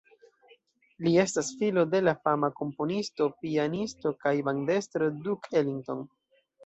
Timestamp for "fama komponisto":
2.23-3.27